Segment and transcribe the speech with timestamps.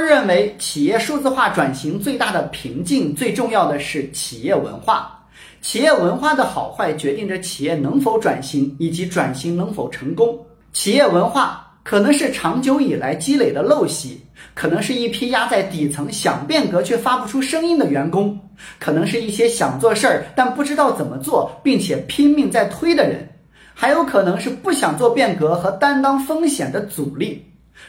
[0.00, 5.14] 认为，企业数字化转型最大的瓶颈，最重要的是企业文化。
[5.60, 10.38] 企业文化的好坏，决定着企业能否转型，以及转型能否成功。
[10.72, 14.20] 企业文化可能是长久以来积累的陋习，
[14.54, 18.38] 可能是一批压在底层想变革却发不出声音的员工，
[18.78, 23.28] 可能是一些想做事儿但不知道怎么做，并且拼命在推的人，
[23.74, 27.44] 还有可能是不想做变革和担当风险的阻力。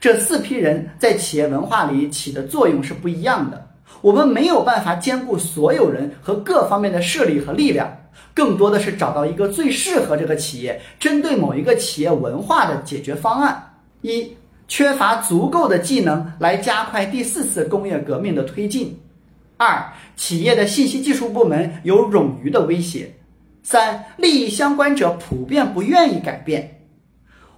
[0.00, 3.68] 这四批人在企业文化里起的作用是不一样的。
[4.00, 7.88] 我们没有办法兼顾所有人和各方面的势力和力量，
[8.34, 13.62] 更多的是找到一个最适合这个企业、针对某一个企业文化的解决方案。
[14.00, 14.34] 一、
[14.66, 18.88] 缺乏足够的技能来加快第四次工业革命的推进；
[19.56, 19.80] 二、
[20.16, 23.06] 企业的信息技术部门有冗余的威胁；
[23.62, 26.81] 三、利益相关者普遍不愿意改变。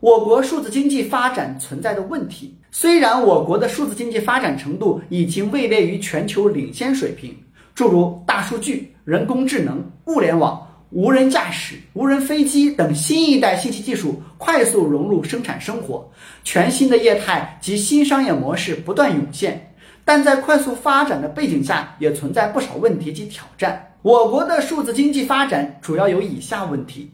[0.00, 7.36] 我国数字经济发展存在的问题，虽然我国的数字经济发展程度已经位列于全球领先水平，
[7.74, 16.10] 诸如大数据、人工智能、物联网、无人驾驶、无人飞机等新一代信息技术快速融入生产生活，
[16.44, 19.70] 全新的业态及新商业模式不断涌现，
[20.02, 23.86] 但在快速发展的背景下，也存在不少问题及挑战。
[24.00, 27.10] 我国的数字经济发展主要有以下问题：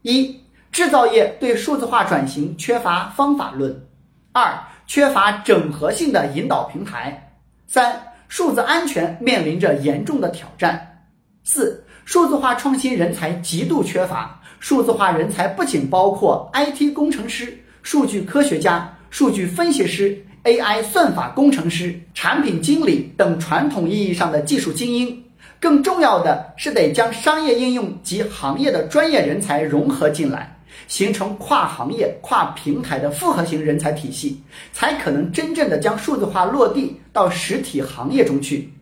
[0.00, 0.41] 一。
[0.72, 3.86] 制造业对数字化转型缺乏方法论，
[4.32, 11.04] 二缺乏整合性的引导平台，三数字安全面临着严重的挑战，
[11.44, 14.40] 四数字化创新人才极度缺乏。
[14.60, 25.22] 数字化人才不仅包括 IT 工程师、数据科学家、数据分析师、AI 算法工程师、产品经理等传统意义上的技术精英，
[25.60, 30.56] 更重要的是得将商业应用及行业的专业人才融合进来。
[30.88, 34.42] 形成跨行业、跨平台的复合型人才体系，
[34.72, 38.72] 才可能真正的将数字化落地到实体行业中去，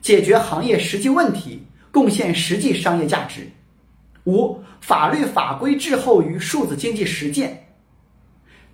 [0.00, 3.48] 解决行业实际问题，贡献实际商业价值。
[4.24, 7.66] 五、法律法规滞后于数字经济实践。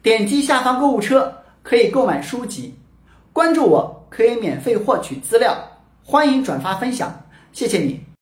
[0.02, 1.32] 点击下方购物车
[1.62, 2.74] 可以购买书籍，
[3.32, 5.56] 关注我可以免费获取资料，
[6.02, 8.02] 欢迎转发分享，谢谢你。